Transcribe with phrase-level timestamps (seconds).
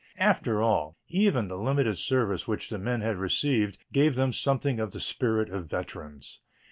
[0.17, 4.93] After all, even the limited service which the men had received gave them something of
[4.93, 6.39] the spirit of veterans.